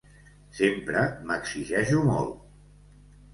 Sempre 0.59 1.03
m'exigeixo 1.31 2.01
molt. 2.09 2.33